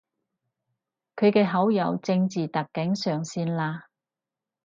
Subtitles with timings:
[1.21, 3.83] 你嘅好友正字特警上線喇